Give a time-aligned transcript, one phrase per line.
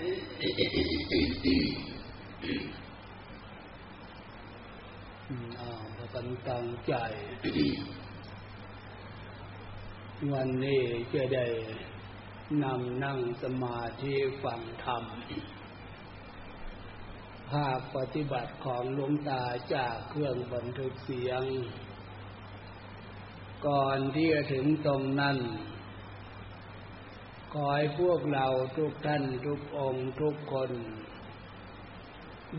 [5.70, 6.94] าพกันตั้งใจ
[10.32, 10.82] วันนี้
[11.14, 11.46] จะได้
[12.62, 15.04] นำนั่งสมาธิฟังธรรม
[17.50, 19.42] ภาคปฏิบัติของหลวงตา
[19.74, 21.42] จากเครื่องบันทึกเสียง
[23.66, 25.36] ก่อนที่จะถึงตรงนั้น
[27.52, 28.46] ขอให้พวกเรา
[28.76, 30.70] ทุกท่านทุกองค์ทุกคน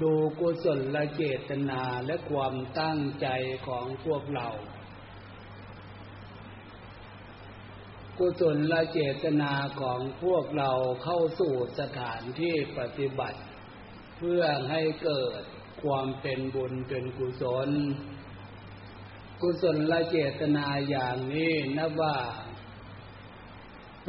[0.01, 3.27] ดูกุศลละเจตนาและความตั้งใจ
[3.67, 4.47] ของพวกเรา
[8.17, 10.71] กุศลละเจตนาของพวกเรา
[11.03, 13.39] เข้าสู่สถานที่ปฏิบัติ
[14.17, 15.41] เพื่อให้เกิด
[15.83, 17.69] ความเป็นบุญเป็นกุศล
[19.41, 22.15] กุศลละเจตนาอย่างนี้นับว่า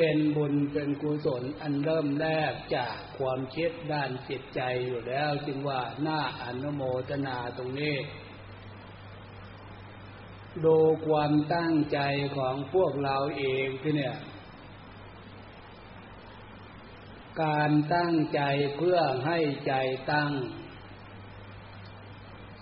[0.03, 7.97] เป็นบุญเป็นกุศลอันเริ่มแรกจากความคิดด้านจิตใจอยู่แล้วจึงว่าหน้าอนุโมทนาตรงนี้
[10.65, 11.99] ดูความตั้งใจ
[12.37, 14.17] ของพวกเราเองที่เนี่ย
[17.43, 18.41] การตั้งใจ
[18.77, 19.75] เพื่อให้ใจ
[20.13, 20.31] ตั้ง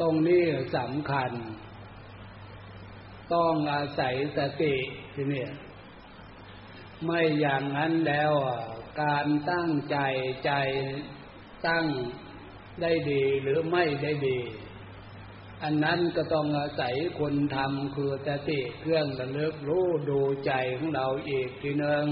[0.00, 0.44] ตรงนี้
[0.76, 1.30] สำคัญ
[3.34, 4.74] ต้องอาศัยสติ
[5.14, 5.50] ที่เนี่ย
[7.04, 8.32] ไม่อย่างนั้นแล้ว
[9.02, 9.98] การตั้งใจ
[10.46, 10.52] ใจ
[11.66, 11.84] ตั้ง
[12.80, 14.38] ได้ดีหรือไม่ได้ดี
[15.62, 22.06] อันนั้นก็ต้องอาศัยคนทำคือสติเครื่องระลึกรู้ดูใจของเราอีกทีหนึ่ง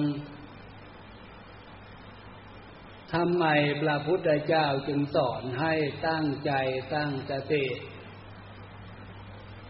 [3.12, 3.44] ทำไม
[3.80, 5.74] พระพุทธเจ้าจึงสอนให้
[6.08, 6.52] ตั้งใจ
[6.94, 7.66] ตั้งสติ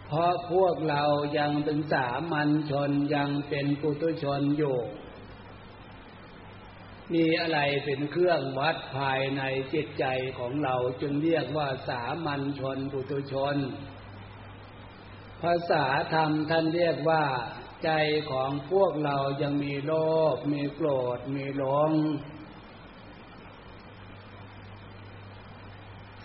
[0.07, 1.03] เพราะพวกเรา
[1.39, 4.77] ยังเป็นสามัญชนยังเป็นปุถุชนอยู่
[7.15, 9.43] มีอะไรเป็นเครื่องวัดภายใน
[9.75, 10.05] จิตใจ
[10.39, 13.57] ของเราจึงเรียกว่าสามัญชนปุถุชน
[15.43, 17.25] ภาษาธรรมท่านเรียกว่า
[17.85, 17.91] ใจ
[18.31, 19.93] ของพวกเรายังมีโล
[20.35, 21.93] ภมีโกรธมีหลง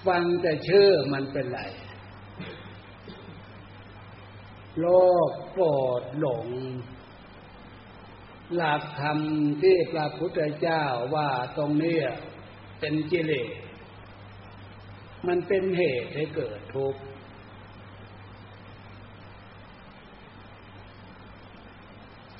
[0.07, 1.61] ฟังแต่ชื่อมันเป็นไร
[4.79, 4.85] โล
[5.29, 5.65] ภโกร
[6.01, 6.47] ธหลง
[8.55, 9.17] หลักธรรม
[9.61, 10.83] ที่พระพุทธเจ้า
[11.15, 11.97] ว่าตรงนี้
[12.79, 13.51] เป็นกิเลส
[15.27, 17.01] มันเป็นเหตุให้เกิดทุกข์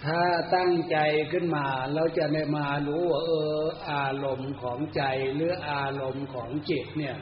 [0.06, 0.24] ถ้า
[0.56, 0.98] ตั้งใจ
[1.32, 3.62] ขึ้นมาเราจะได้มารู้ว่าเออ
[3.92, 5.04] อารมณ์ของใจ
[5.36, 7.18] หรืออารมณ์ของจิตเนี่ย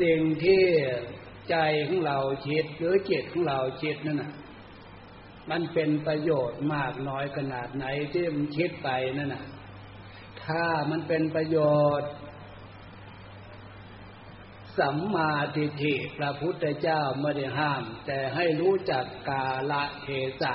[0.00, 0.64] สิ่งที่
[1.50, 1.56] ใจ
[1.86, 2.18] ของเรา
[2.48, 4.32] คิดหรือจิตของเราคิดนั่นน่ะ
[5.50, 8.88] มันเป็นประโยชน์มากน้อยขนาดไหนที่มันคิดไป
[9.18, 9.44] นั่นน่ะ
[10.44, 11.58] ถ้ามันเป็นประโย
[12.00, 12.10] ชน์
[14.78, 20.08] สัมมาทิฏฐิพระพุทธเจ้าไม่ได้ห้าม แต่ให้รู้จักกาละเท
[20.40, 20.54] ศะ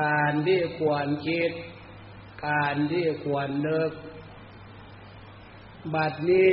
[0.00, 1.50] การที่ควรคิด
[2.48, 3.92] การที่ควรเลิก
[5.94, 6.50] บัดนี้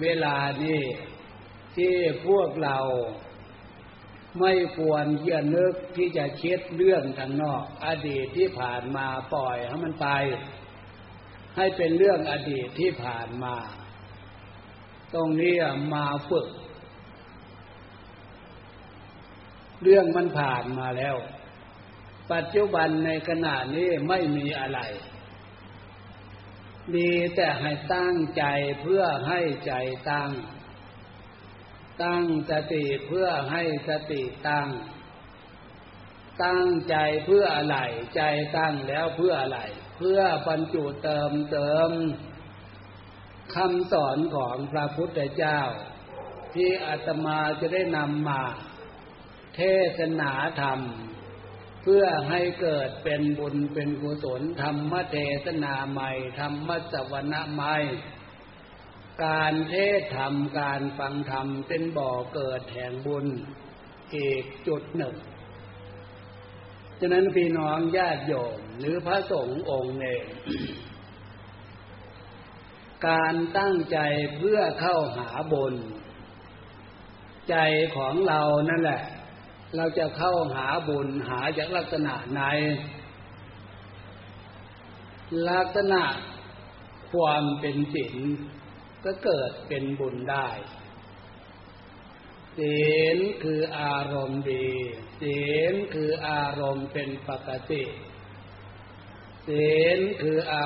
[0.00, 0.82] เวลานี้
[1.76, 1.94] ที่
[2.26, 2.78] พวกเรา
[4.40, 10.08] ไม่ควรเยื่อนึกที่จะคิดเรื่องทางนอก อดีตที่ผ่านมาปล่อยให้มันไป
[11.56, 13.56] ให้เป็นเรื่องอดีตที่ผ่านมา
[15.14, 15.54] ตรงนี้
[15.94, 16.46] มาฝึก
[19.82, 21.16] เรื่องมันผ่านมาแล้ว
[22.32, 24.80] ปัจจุบันในขณะนี้ไม่มีอะไร
[26.94, 28.44] มีแต่ให้ตั้งใจ
[28.80, 29.72] เพื่อให้ใจ
[30.10, 30.30] ตั้ง
[32.02, 34.68] ตั้งสติเพื่อให้สติตั้ง
[36.44, 37.78] ตั้งใจเพื่ออะไร
[38.16, 38.22] ใจ
[38.56, 39.60] ตั้งแล้วเพื่ออะไร
[39.98, 41.90] เพื่อบรรจุเติมเติม
[43.54, 45.60] คำสอนของพระพุทธเจ้า
[46.54, 48.42] ที่อาตมาจะได้นำมา
[49.56, 49.60] เท
[49.98, 50.80] ศนาธรรม
[51.82, 57.76] เพื่อให้เกิดเป็นบุญเป็นกุศลธรรมเทศนาใหม่ ธรรมสวนะใหม่
[59.24, 63.26] การเทศธรรมการฟังธรรมเป็นบ่อเกิดแห่งบุญ
[64.12, 65.16] เอกจุดหนึ่ง
[67.00, 70.26] ฉะนั้นพี่น้องญาติโยมหรือพระสงฆ์องค์เอง
[73.08, 73.98] การตั้งใจ
[74.36, 75.74] เพื่อเข้าหาบุญ
[77.50, 77.56] ใจ
[77.96, 78.40] ของเรา
[78.70, 79.02] นั่นแหละ
[79.76, 82.42] เราจะเข้าหาบุญหาจากลักษณะไหน
[85.50, 86.02] ลักษณะ
[87.12, 88.16] ความเป็นศีล
[89.06, 90.48] ก็เกิดเป็นบุญได้
[92.58, 92.86] ศี
[93.16, 94.68] ลคืออารมณ์ดี
[95.20, 97.84] ศีลคืออารมณ์เป็นปกติ
[99.48, 100.64] ศีลคืออา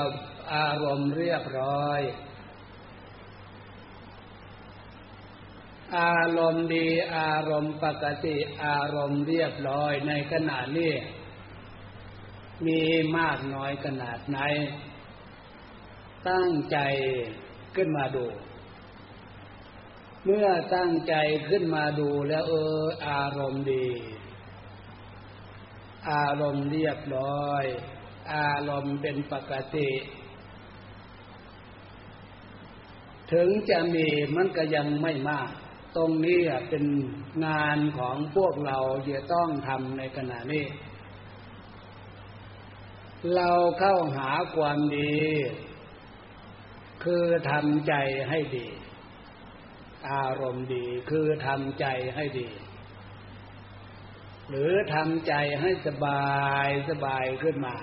[0.55, 2.01] อารมณ์เรียบร้อย
[5.99, 6.87] อารมณ์ดี
[7.17, 10.95] อารมณ์ปกติอารมณ์เรียบร้อยในขณะนี้
[12.67, 12.83] มี
[13.19, 14.39] มากน้อยขนาดไหน
[16.29, 16.79] ตั้งใจ
[17.77, 18.27] ขึ้นมาดู
[20.25, 21.15] เมื่อตั้งใจ
[21.49, 23.87] ขึ้นมาดูแล้วเออ อารมณ์ดี
[26.11, 27.65] อารมณ์เรียบร้อย
[28.35, 29.91] อารมณ์เป็นปกติ
[33.33, 34.07] ถึงจะมี
[34.37, 35.51] มันก็ยังไม่มาก
[35.97, 36.85] ตรงนี้เป็น
[37.47, 38.79] งานของพวกเรา
[39.11, 40.67] จะต้องทำในขณะนี้
[43.35, 45.19] เราเข้าหาความดี
[47.05, 47.95] คือทำใจ
[48.29, 48.67] ให้ดี
[50.11, 51.87] อารมณ์ดีคือทำใจ
[52.17, 52.49] ให้ดี
[54.49, 57.77] หรือทำใจให้สบายสบายขึ้นมา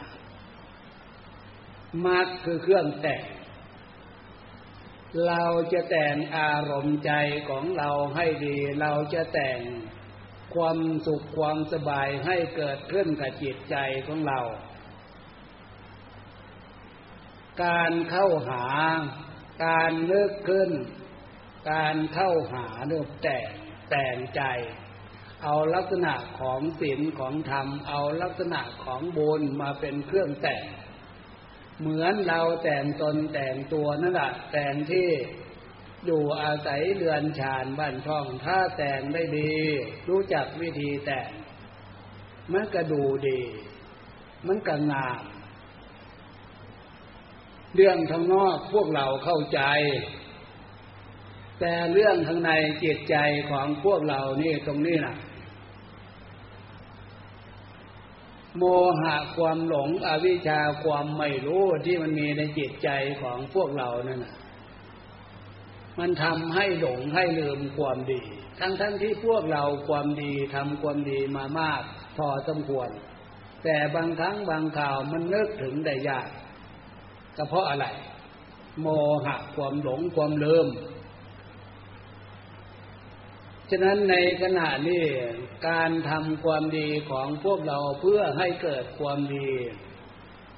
[2.06, 3.24] มักคือเครื่องแต่ง
[5.28, 5.44] เรา
[5.74, 7.12] จะแต่งอารมณ์ใจ
[7.50, 9.60] ของเราให้ดี เราจะแต่ง
[10.56, 13.76] ความสุขความสบายให้เกิดขึ้นกับจิตใจ
[14.08, 14.40] ของเรา
[17.64, 18.66] การเข้าหา
[19.66, 20.72] การเลิกขึ้น
[21.72, 23.50] การเข้าหาเรื่อแต่ง
[23.90, 24.42] แต่งใจ
[25.44, 30.64] เอาลักษณะของศีลของธรรม เอาลักษณะของบุญมาเป็นเครื่องแต่ง
[31.80, 35.10] เหมือนเราแต่งตนแต่งตัวนั่นแหละแต่งที่
[36.06, 39.54] อยู่อาศัยเรือนชานบ้านช่องถ้าแต่งได้ดี
[40.10, 41.30] รู้จักวิธีแต่ง
[42.54, 43.42] มันก็ดูดี
[44.48, 45.22] มันก็งาม
[47.76, 49.62] เรื่องทางนอกพวกเราเข้าใจ
[51.60, 52.52] แต่เรื่องทางใน
[52.84, 53.16] จิตใจ
[53.52, 55.16] ของพวกเรานี่ตรงนี้นะ
[58.58, 58.64] โม
[59.02, 62.90] หะความหลงอวิชชาความไม่รู้ที่มันมีในจิตใจ
[63.22, 64.36] ของพวกเรานั่นนะ
[66.00, 68.22] มันทำให้หลงให้ลืมความดี
[68.60, 71.82] ทั้งทั้งที่พวกเราความดีทำความดีมามาก
[72.18, 72.90] พอสมควร
[73.64, 76.28] แต่บางครั้งบางข่าวมันนึกถึงได้ยาก
[77.38, 77.86] ก็เพราะอะไร
[78.82, 78.88] โม
[79.26, 80.68] หะความหลงความเลืม
[83.70, 85.04] ฉะนั้นในขณะนี้
[85.68, 89.50] การทำความดีของพวกเราเพื่อให้เกิดความดี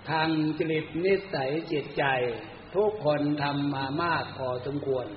[0.10, 2.04] ทางจริตนิสัยจิตใจ
[2.76, 5.08] ทุกคนทำมามากพอสมควร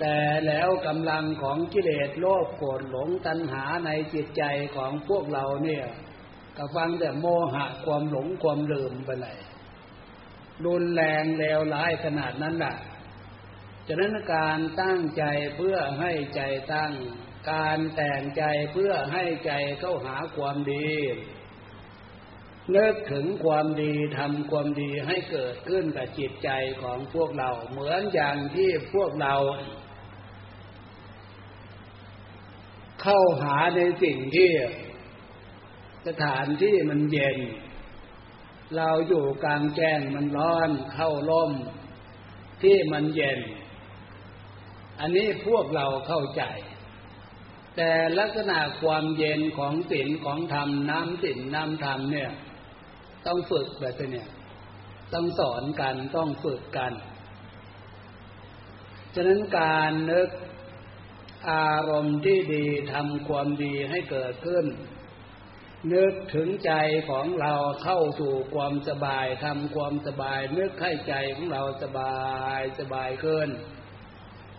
[0.00, 4.42] แต่แล้วกำลังของกิเลสโลภโกรธหลงตัณหาในจิตใจ
[4.76, 5.84] ของพวกเราเนี่ย
[6.56, 9.38] ก็ฟังแต่โมหะความหลงความลืมไปเลย
[10.64, 12.76] รุนแรงเลวร้ายขนาดนั้นแหละ
[13.88, 15.24] ฉะนั้นการตั้งใจ
[15.56, 16.42] เพื่อให้ใจ
[16.74, 16.92] ตั้ง
[17.52, 20.90] การแต่งใจเพื่อให้ใจเข้าหาความดี
[22.72, 26.50] เลิกถึงความดีทำความดีให้เกิดขึ้นกับจิตใจ
[26.82, 29.34] ของพวกเรา เหมือนอย่างที่พวกเรา
[33.02, 34.50] เข้าหาในสิ่งที่
[36.06, 37.38] สถานที่มันเย็น
[38.76, 41.52] เราอยู่กลางแจ้งมันร้อนเข้าร่ม
[42.62, 43.40] ที่มันเย็น
[45.00, 46.42] อันนี้พวกเราเข้าใจ
[47.76, 52.30] แต่ลักษณะความเย็นของศีลของธรรมน้ำศีลน้ำธรรมเนี่ย
[53.26, 54.24] ต้องฝึกแบบนี้
[55.14, 56.92] ต้องสอนกันต้องฝึกกัน
[59.14, 60.30] ฉะนั้นการนึก
[61.50, 64.64] อารมณ์ที่ดีทำความดีให้เกิดขึ้น
[65.90, 66.72] นึกถึงใจ
[67.10, 72.16] ของเราเข้าสู่ความสบายทำความสบาย นึกให้ใจของเราสบา
[72.58, 73.48] ยสบายขึ้น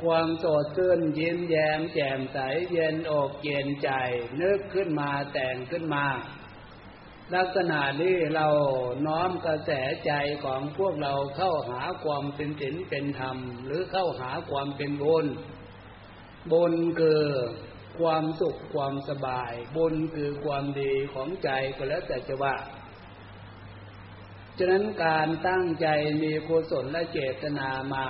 [0.03, 2.37] ความสดชื่นยิ้มแย้มแจ่มใส
[2.71, 3.91] เย็นอกเย็นใจ
[4.41, 6.05] นึกขึ้นมาแต่งขึ้นมา
[7.35, 8.47] ลักษณะนี้เรา
[9.05, 9.71] น้อมกระแส
[10.05, 10.11] ใจ
[10.45, 15.25] ของพวกเราเข้าหาความเป็นศีลเป็นธรรม หรือเข้าหาความเป็นบุญ
[16.51, 17.23] บุญคือ
[17.99, 22.55] ความสุขความสบายบุญคือความดีของใจก็แล้วแต่จะว่า
[24.57, 25.87] ฉะนั้นการตั้งใจ
[26.21, 28.07] มีกุศลและเจตนามา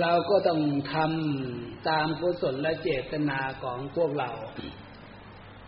[0.00, 0.60] เราก็ต้อง
[0.92, 4.30] ทำตามกุศลและเจตนาของพวกเรา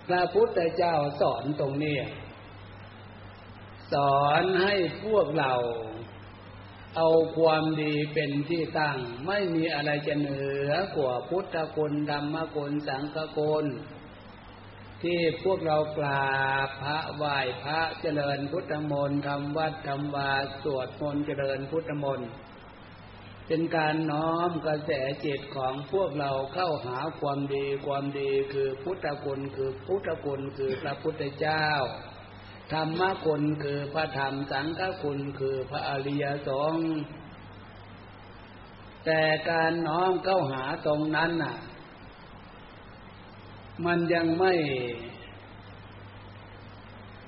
[0.09, 1.99] พระพุทธเจ้าสอนตรงนี้
[3.93, 4.75] สอนให้
[5.05, 5.53] พวกเรา
[6.97, 13.67] เอาความดีเป็นที่ตั้ง ไม่มีอะไรจะเหนือกว่าพุทธคุณธรรมคุณสังฆคุณ
[15.03, 20.33] ที่พวกเรากราบพระไหว้พระเจริญพุทธมนต์ทำวัดทำวา
[20.63, 22.31] สวดมนต์เจริญพุทธมนต์
[23.47, 24.91] เป็นการน้อมกระแส
[25.25, 31.67] จิตของพวกเราเข้าหาความดีความดีคือพุทธคุณคือพุทธคุณคือพระพุทธเจ้า
[32.73, 36.87] ธรรมคุณคือพระธรรมสังฆคุณคือพระอริยสงฆ์
[39.05, 41.57] แต่การน้อมเข้าหาตรงนั้นน่ะ
[43.87, 44.55] มันยังไม่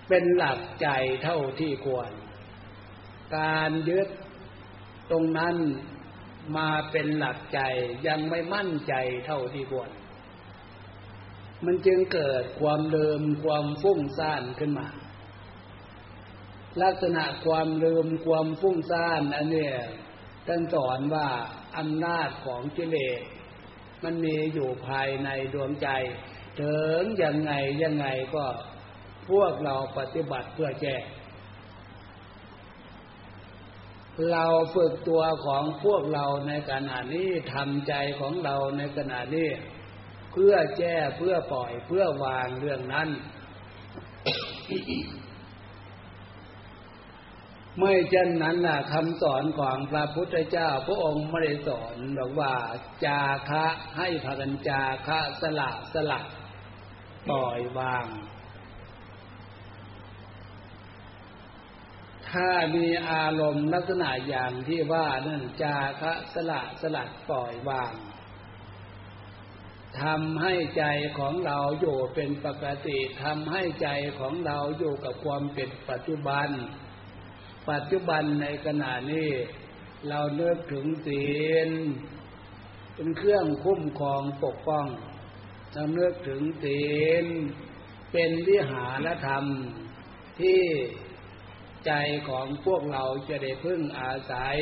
[0.08, 0.88] เป็นหลักใจ
[1.22, 2.11] เท่าที่ควร
[3.38, 4.08] การยึด
[5.11, 5.56] ตรงนั้น
[6.56, 7.61] มาเป็นหลักใจ
[8.06, 8.94] ยังไม่มั่นใจ
[9.26, 9.90] เท่าที่ควร
[11.64, 14.87] มันจึงเกิดความลืมความฟุ้งซ่านขึ้นมา
[16.81, 19.75] ลักษณะความลืมความฟุ้งซ่านอันเนี้ย
[20.47, 21.29] ท่านสอนว่า
[21.79, 23.21] อำนาจของกิเลส
[24.02, 25.88] มันมีอยู่ภายในดวงใจ
[26.61, 27.52] ถึงยังไง
[27.83, 28.47] ยังไงก็
[29.29, 30.97] พวกเราปฏิบัติเพื่อแก้
[34.31, 39.50] เราฝึกตัวของพวกเราในขณะนี้ทำใจของเราในขณะนี้
[40.33, 43.09] เพื่อแก้เพื่อปล่อยเพื่อวางเรื่องนั้น
[47.79, 52.55] ไม่เช่นนั้นน่ะคำสอนของพระพุทธเจ้า พระองค์ไม่ได้สอนหรอกว่า
[53.05, 56.21] จาคะให้พากันจาคะสละสละ
[57.29, 58.07] ปล่อยวาง
[62.31, 67.95] ถ้ามีอารมณ์ลักษณะอย่างที่ว่านั่นจาคะสละสลัดปล่อยวาง
[70.02, 70.85] ทำให้ใจ
[71.19, 73.88] ของเราอยู่เป็นปกติทำให้ใจ
[74.19, 76.49] ของเราอยู่กับความเป็นปัจจุบัน
[77.71, 79.31] ปัจจุบันในขณะนี้
[80.09, 81.26] เราเลิกถึงศี
[81.66, 81.69] ล
[82.95, 84.87] เป็นเครื่องคุ้มครองปกป้อง
[85.73, 86.85] เราเลิกถึงศี
[87.23, 87.25] ล
[88.12, 89.45] เป็นวิหารธรรม
[90.40, 90.62] ที่
[91.87, 91.92] ใจ
[92.28, 94.59] ของพวกเราจะได้พึ่งอาศัย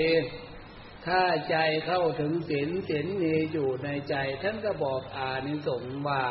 [1.06, 6.22] ถ้าใจเข้าถึงศีลศีลมีอยู่ในใจ ท่านก็บอกอานิสงส์ว่า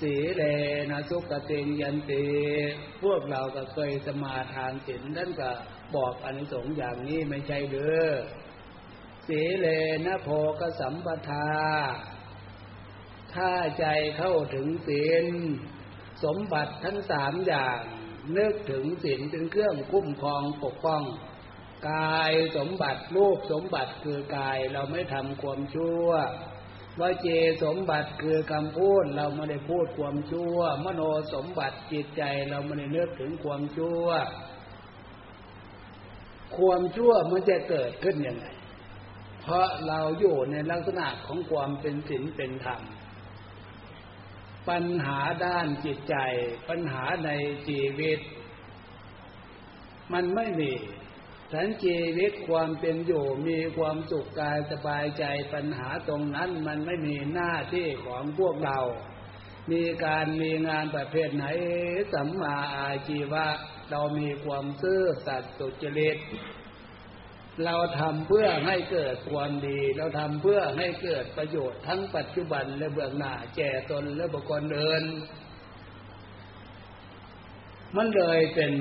[0.00, 0.42] สีเล
[0.90, 2.26] นะสุกติงยันติ
[3.02, 5.50] พวกเราก็เคยสมาทานศีลท่านก็
[5.96, 8.02] บอกอานิสงอย่างนี้ไม่ใช่หรือ
[9.26, 9.66] สีเล
[10.06, 10.28] นะโพ
[10.60, 11.48] กสัมปทา
[13.34, 15.24] ถ้าใจเข้าถึงศีล
[16.24, 17.78] สมบัติทั้งสามอย่าง
[18.36, 21.02] นึกถึงศีลเป็นเครื่องคุ้มครองปกป้อง
[21.90, 26.08] กายสมบัติรูปสมบัติคือกายเราไม่ทำความชั่ว
[27.00, 27.28] วาเจ
[27.64, 31.02] สมบัติคือคำพูดเราไม่ได้พูดความชั่ว มโน
[31.34, 34.06] สมบัติจิตใจเราไม่ได้นึกถึงความชั่ว
[36.56, 38.46] ความชั่วมันจะเกิดขึ้นยังไง
[39.42, 42.82] เพราะเราอยู่ในลักษณะของความเป็นศีลเป็นธรรม
[44.68, 46.16] ปัญหาด้านจิตใจ
[46.68, 47.30] ปัญหาใน
[47.68, 48.18] ชีวิต
[50.12, 50.72] มันไม่มี
[51.52, 58.78] ฉันชีวิตความเป็นอยู่มีความสุขกายสบายใจปัญหาตรงนั้นมันไม่มีหน้าที่ของพวกเรา
[59.72, 61.46] มีการมีงานประเภทไหน
[62.12, 63.46] สัมมาอาชีวะ
[63.90, 66.18] เรามีความซื่อสัตย์สุจริต
[67.64, 75.04] เราทำเพื่อให้เกิดความดี เราทำเพื่อให้เกิดประโยชน์ทั้งปัจจุบันและเบื้องหน้าแก่ตนและบุคคลอื่น
[77.96, 78.72] มันเลยเป็น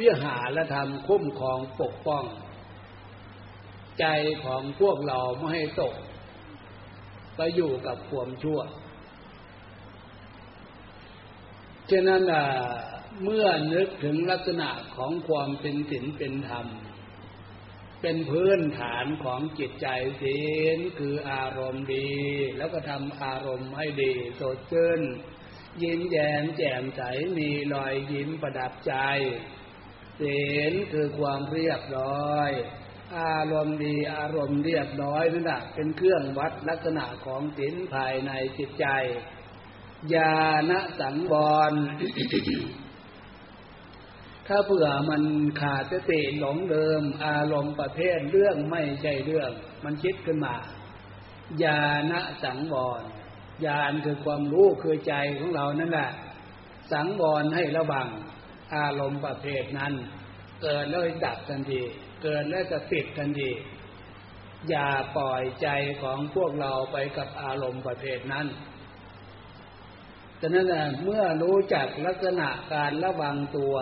[0.00, 2.24] วิหารธรรมคุ้มครองปกป้อง
[4.00, 4.06] ใจ
[4.44, 5.94] ของพวกเราไม่ให้ตก
[7.36, 8.60] ไปอยู่กับความชั่ว
[11.90, 12.22] ฉะนั้น
[13.22, 16.66] เมื่อนึกถึงลักษณะของความเป็นศีลเป็นธรรม
[18.02, 19.88] เป็นพื้นฐานของจิตใจ
[20.22, 20.38] ศี
[20.76, 22.10] ลคืออารมณ์ดี
[22.56, 25.00] แล้วก็ทำอารมณ์ให้ดีสดชื่น
[25.82, 27.02] ยิ้มแย้มแจ่มใส
[27.38, 28.94] มีรอยยิ้มประดับใจ
[30.20, 32.50] ศีลคือความเรียบร้อย
[33.18, 38.86] อารมณ์ดีอารมณ์เรียบร้อยนั่นแหละเป็นเครื่องวัดลักษณะของศีลภายในจิตใจ
[40.14, 40.36] ญา
[40.70, 41.34] ณสังว
[41.70, 41.72] ร
[44.46, 45.22] ถ้าเผื่อมัน
[45.60, 49.50] ขาดสติหลงเดิม อารมณ์ประเภทเรื่องไม่ใช่เรื่อง
[49.84, 50.54] มันคิดขึ้นมา
[51.62, 52.12] ญาณ
[52.44, 53.02] สังวร
[53.66, 56.10] ญาณคือความรู้คือใจของเรานั่นแหละ
[56.92, 58.08] สังวรให้ระวัง
[58.76, 59.92] อารมณ์ประเภทนั้น
[60.62, 61.80] เกิดแล้วดับทันที
[62.22, 63.50] เกิดแล้วจะปิดทันที
[64.68, 65.68] อย่าปล่อยใจ
[66.02, 68.46] ของพวกเราไปกับอารมณ์ประเภทนั้น
[70.40, 70.66] ฉะนั้น
[71.04, 73.74] เมื่อรู้จักลักษณะการระวังตัว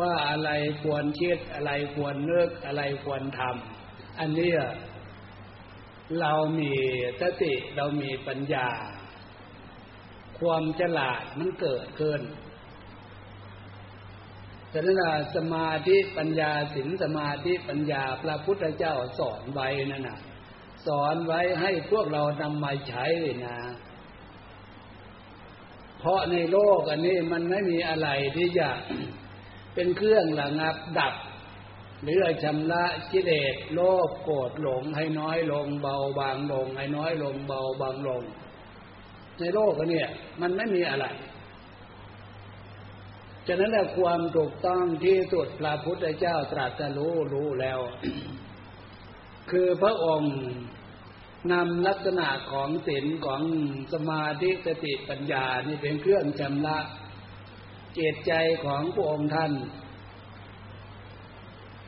[0.00, 0.50] ว่าอะไร
[0.82, 4.52] ควรคิดอะไรควรเนึกอะไรควรทำอันนี้
[6.20, 6.72] เรามี
[7.20, 8.68] สติเรามีปัญญา
[10.38, 12.20] ความฉลาดมันเกิดขึ้น
[14.72, 15.02] ฉฉะนั้น
[15.36, 20.20] สมาธิปัญญาสินสมาธิปัญญาพระพุทธเจ้าสอนไว้นั่นนะ
[20.86, 23.06] สอนไว้ให้พวกเรานำมาใช้
[23.46, 23.56] นะ
[25.98, 28.68] เพราะในโลกอันนี้มันไม่มีอะไรที่จะ
[29.74, 31.14] เป็นเครื่องระงับดับ
[32.02, 38.22] หรือชำระกิเลสโลภโกรธหลงให้น้อยลงเบาบางลง ให้น้อยลงเบาบางลง
[39.38, 40.04] ในโลกอันนี้
[40.40, 41.06] มันไม่มีอะไร
[43.46, 47.78] ฉะนั้นแหละความถูกต้องที่สุดพระพุทธเจ้าตรัสรู้รู้แล้ว
[49.50, 50.34] คือพระองค์
[51.52, 53.42] นำลักษณะของศีลของ
[53.92, 56.78] สมาธิสติปัญญานี่เป็นเครื่องชำระ
[57.94, 58.32] เจตใจ
[58.64, 59.52] ของพระองค์ท่าน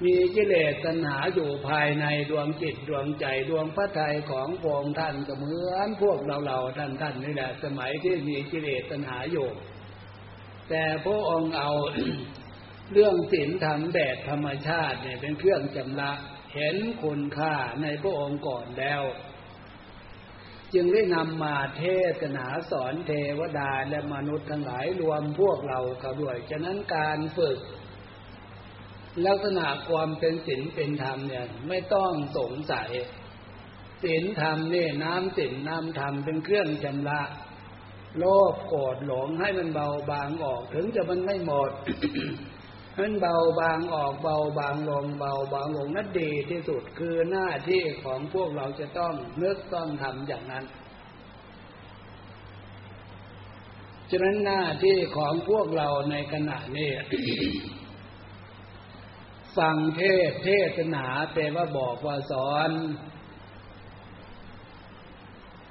[0.04, 9.48] มีกิเลสตัณหาอยู่ภายในดวงจิตดวงใจดวงพระทัยของพระองค์ท่านก็เหมือนพวกเราเราท่านท่านนี่แหละสมัยที่มีกิเลสตัณหาอยู่
[10.68, 11.70] แต่พระองค์เอา
[12.92, 16.12] เรื่องศีลธรรมแบบธรรมชาติเนี่ยเป็นเครื่องจำละ
[16.54, 19.02] เห็นคุณค่าในพระองค์ก่อนแล้ว
[20.74, 21.84] จึงได้นำมาเท
[22.20, 27.58] ศนาสอนเทวดาและมนุษย์ทั้งหลายรวมพวกเราเขาด้วย ฉะนั้นการฝึก
[29.26, 32.90] ลักษณะความเป็นศีลเป็นธรรมเนี่ยไม่ต้องสงสัย
[34.02, 37.22] ศีลธรรมเนี่ยน้ำศีลน้ำธรรมเป็นเครื่องชำระ
[38.18, 41.70] โลภโกรธหลงให้มันเบาบางออกถึงจะมันไม่หมด
[42.98, 50.64] มันเบาบางออกเบาบางลงเบาบางลงนั่นดีที่สุดคือหน้าที่ของพวกเราจะต้องนึกต้องทำอย่างนั้น
[54.10, 56.90] ฉะนั้นหน้าที่ของพวกเราในขณะนี้
[59.56, 62.70] ฟังเทศเทศนาแปลว่าบอกว่าสอน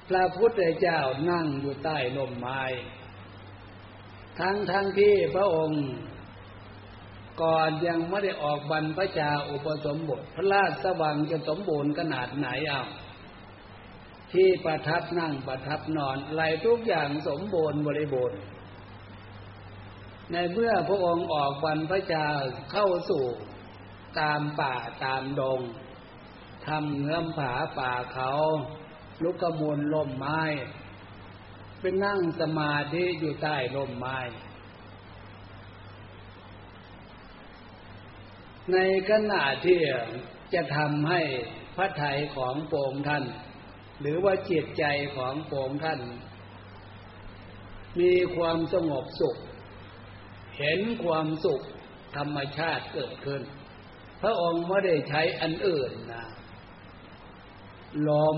[0.09, 2.63] พระพุทธเจ้านั่งอยู่ใต้ลมไม้
[4.39, 5.83] ทั้งทั้งที่พระองค์
[7.41, 12.83] ก่อนยังไม่ได้ออกบรรพชาอุปสมบท พระราชวังจะสมบูรณ์ขนาดไหนเอา
[14.33, 18.39] ที่ประทับนั่งประทับนอนอะไรทุกอย่างสมบูรณ์บริบูรณ์
[20.31, 22.25] ในเมื่อพระองค์ออกบรรพชา
[22.71, 23.25] เข้าสู่
[24.19, 25.59] ตามป่าตามดง
[26.67, 28.31] ทำเงื้อมผาป่าเขา
[29.23, 30.41] ลุกขมูลล่มไม้
[31.79, 34.17] เป็นนั่งสมาธิอยู่ใต้ล่มไม้
[38.73, 38.77] ใน
[39.09, 39.79] ขณะที่
[40.53, 41.21] จะทำให้
[41.75, 43.25] พระทัยของโปงท่าน
[44.01, 44.85] หรือว่าจิตใจ
[45.17, 46.01] ของโปงท่าน
[47.99, 49.37] มีความสงบสุข
[50.57, 51.61] เห็นความสุข
[52.17, 53.41] ธรรมชาติเกิดขึ้น
[54.21, 56.25] พระองค์ไม่ได้ใช้อันอื่นนะ
[58.09, 58.37] ลม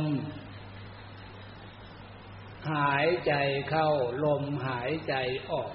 [2.73, 3.33] หายใจ
[3.69, 3.89] เข้า
[4.25, 5.13] ลมหายใจ
[5.51, 5.73] ออก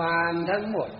[0.00, 0.90] วางทั้งหมด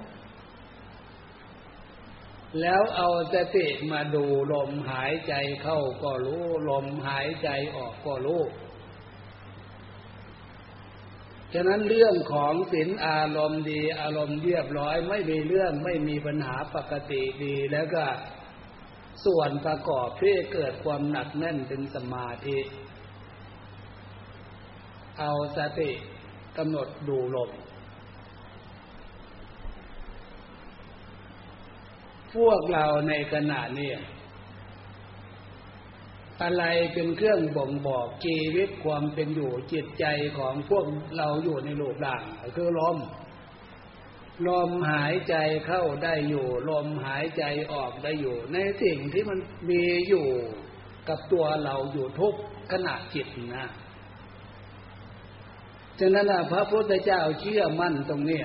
[2.61, 8.43] แล้วเอาสติมาดูลมหายใจเข้าก็รู้ ลมหายใจออกก็รู้
[11.55, 18.05] ฉะนั้นเรื่องของศีลอารมณ์ดีอารมณ์เรียบร้อย ไม่มีเรื่องไม่มีปัญหาปกติดีแล้วก็
[19.25, 22.59] ส่วนประกอบที่เกิดความหนักแน่นเป็นสมาธิ
[25.21, 25.91] เอาสติ
[26.59, 27.51] กำหนดดูลม
[32.37, 33.93] พวกเราในขณะนี้
[36.43, 40.05] อะไรเป็นเครื่องบ่งบอกชีวิตความเป็นอยู่จิตใจ
[40.39, 40.85] ของพวก
[41.17, 42.23] เราอยู่ในโลกด่าง
[42.57, 42.99] คือลม
[44.49, 45.35] ลมหายใจ
[45.67, 49.39] เข้าได้อยู่ ลมหายใจออกได้อยู่ ในสิ่งที่มัน
[49.71, 50.27] มีอยู่
[51.09, 52.35] กับตัวเราอยู่ทุก
[52.73, 53.69] ขณะจิตนะ
[56.01, 58.41] ฉะนั้นพระพุทธเจ้าเชื่อมั่นตรงนี้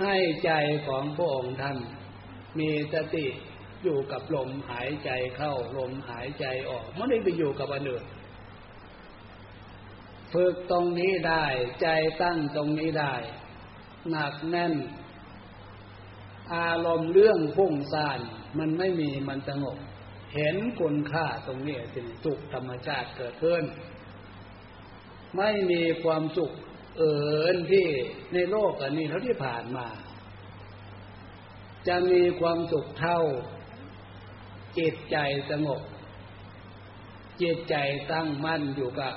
[0.00, 0.52] ให้ใจ
[0.86, 1.78] ของพระองค์ท่าน
[2.58, 3.26] มีสติ
[3.82, 8.04] อยู่กับลมหายใจเข้าลมหายใจออกไม่ได้ไปอยู่กับอันอื่น
[10.32, 11.44] ฝึกตรงนี้ได้
[11.82, 11.88] ใจ
[12.22, 13.14] ตั้งตรงนี้ได้
[14.10, 14.74] หนักแน่น
[16.54, 18.20] อารมณ์เรื่องพุ่งซ่าน
[18.58, 19.78] มันไม่มีมันสงบ
[20.34, 23.64] เห็นคุณค่าตรงนี้สิสุขธรรมชาติเกิดขึ้น
[25.36, 26.52] ไม่มีความสุข
[26.96, 27.16] เอิ
[27.54, 27.86] นที่
[28.32, 29.86] ในโลกอันนี้เท่าที่ผ่านมา
[31.88, 33.20] จะมีความสุขเท่า
[34.78, 35.16] จิตใจ
[35.50, 35.82] สงบ
[37.42, 37.76] จิตใจ
[38.12, 39.14] ตั้งมั่นอยู่กับ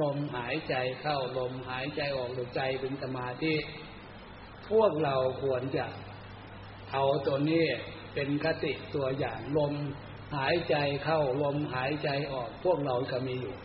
[0.00, 3.54] ลมหายใจเข้าลมหายใจออกหรือใจเป็นสมาธิ
[4.70, 5.86] พวกเราควรจะ
[6.92, 7.66] เอาตัวนี้
[8.14, 9.74] เป็นคติตัวอย่างลม
[10.36, 13.56] หายใจเข้าลมหายใจออกพวกเราจะมีอยู่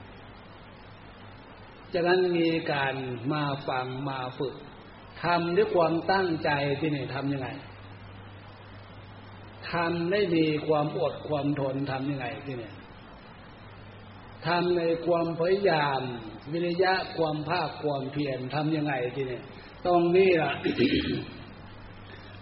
[1.96, 2.96] จากนั้นมีการ
[3.34, 4.56] มาฟังมาฝึก
[5.24, 7.50] ทำด้วยความตั้งใจที่นี่ทำยังไง
[9.72, 12.72] ทำได้มีความอดความทนทำยังไงที่นี่
[14.48, 16.02] ทำในความพยายาม
[16.52, 19.42] วิริยะความภาคความเพียรทำยังไงที่นี่
[19.86, 20.54] ตรงนี้ล่ะ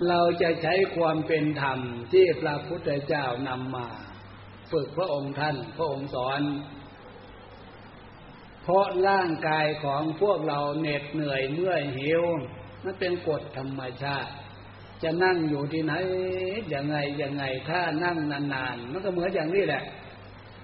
[0.08, 1.80] เราจะใช้ความเป็นธรรม
[2.12, 3.88] ที่พระพุทธเจ้านำมา
[4.72, 6.42] ฝึกพระองค์ท่าน พระองค์สอน
[8.64, 12.24] เพราะร่างกายของพวกเราเหน็ดเหนื่อยเมื่อยหิว
[12.84, 14.32] มันเป็นกฎธรรมชาติ
[15.04, 15.94] จะนั่งอยู่ที่ไหน
[16.74, 19.84] ยังไงยังไงถ้านั่งนานๆมันก็เหมือนอย่างนี้แหละ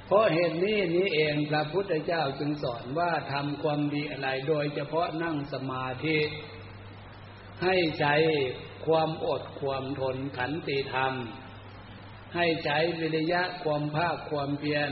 [0.05, 6.17] เพราะเหตุนี้นี้เองพระพุทธเจ้าจึงสอนว่าทำความดีอะไรโดยเฉพาะนั่งสมาธิ
[7.63, 8.15] ให้ใช้
[8.85, 11.13] ความอดความทนขันติธรรม
[12.35, 14.91] ให้ใจวิริยะความภาคความเพียร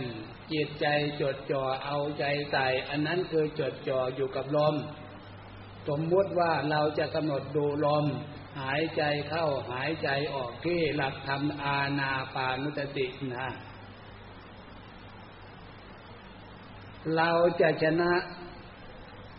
[0.52, 0.86] จิตใจ
[1.22, 4.76] จดจ่อเอาใจใส่ อันนั้นคือจดจ่ออยู่กับลม
[5.88, 8.06] สมมติว่าเราจะกำหนดดูลม
[8.62, 13.48] หายใจเข้าหายใจออกที่หลักธรรมอาณาปานุตตินะ
[17.16, 17.32] เรา
[17.62, 18.14] จะชนะ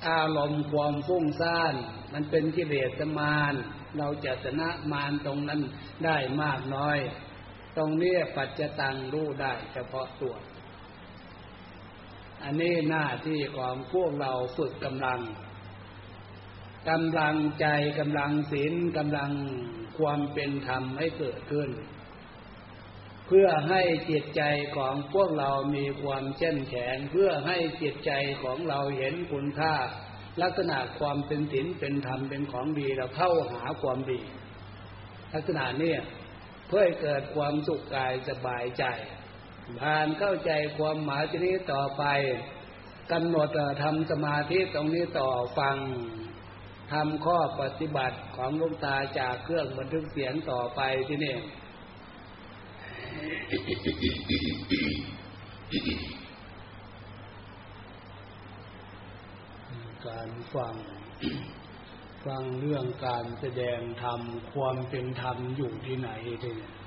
[0.08, 1.74] อารมณ์ความฟุ้งซ่าน
[2.12, 3.54] มันเป็นกิเลสมาร
[3.98, 5.60] เราจะชนะมารตรงนั้น
[6.04, 6.98] ได้มากน้อย
[7.76, 10.34] ตรงนี้ปัจจตังรู้ได้เฉพาะตัว
[12.42, 15.20] อันนี้หน้าที่ของพวกเราฝึกกำลัง
[16.90, 17.66] กำลังใจ
[17.98, 19.30] กำลังศีลกำลัง
[19.98, 21.70] ความเป็นธรรมให้เกิดขึ้น
[23.26, 24.42] เพื่อให้จิตใจ
[24.76, 29.74] ของพวกเรามีความเช่นแข็งเพื่อให้จิตใจของเราเห็นคุณค่า
[30.42, 34.20] ลักษณะความเป็นศีลเป็นธรรมเป็นของดีเราเข้าหาความดี
[35.32, 35.94] ลักษณะนี้
[36.68, 38.84] เพื่อให้เกิดความสุขกายสบายใจ
[39.80, 42.04] ผ่านเข้าใจความหมายที่นี้ต่อไป
[43.12, 43.48] กำหนด
[43.82, 45.28] ทำสมาธิตรงนี้ต่อ
[45.58, 45.76] ฟัง
[46.92, 51.36] ทำข้อปฏิบัติของลุงตาจากเครื่องบันทึกเสียงต่อไปที่นี่
[60.06, 60.74] การฟัง
[62.26, 64.20] ฟังเรื่องการแสดงธรรม
[64.52, 66.10] ความเป็นธรรมอยู่ที่ไหน
[66.42, 66.77] ที่นี่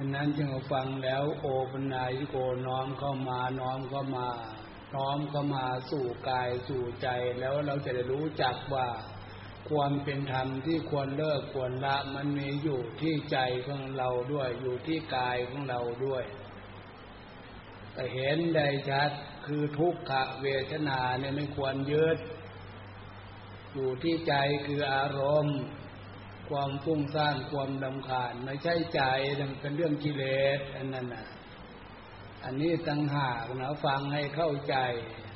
[0.00, 4.26] ฉะนั้นจึงฟังแล้วโอปัญญายโกน้อมเข้ามาน้อมเข้ามา
[4.94, 7.08] น้อมเข้ามาสู่กายสู่ใจ
[7.40, 8.88] แล้วเราจะได้รู้จักว่า
[9.70, 16.24] ความเป็นธรรมที่ควรเลิกควรละมันมีอยู่ที่ใจของเราด้วยอยู่ที่กายของเราด้วย
[17.92, 19.10] แต่เห็นได้ชัด
[19.46, 22.18] คือทุกขเวทนาเนี่ยไม่ควรยึด
[23.74, 24.34] อยู่ที่ใจ
[24.66, 25.58] คืออารมณ์
[26.50, 29.02] ความฟุ้งซ่านความดำคาญไม่ใช่ใจ
[29.60, 30.24] เป็นเรื่องกิเล
[30.58, 31.26] สอันนั้นน่ะ
[32.44, 34.76] อันนี้ตั้งหากนะฟังให้เข้าใจ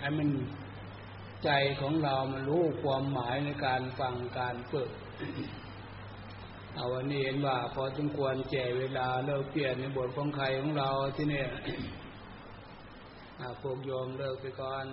[0.00, 0.28] ให้มัน
[1.44, 4.90] ใจของเรามันรู้ความหมายในการฟังการฝึก
[6.74, 11.48] เอาวันนี้เห็นว่า พอสมควรแก่เวลาเลิกเปลี่ยนในบทของใครของเราที่เนี่ย
[13.62, 14.84] พวกโยมเลิกไปก่อน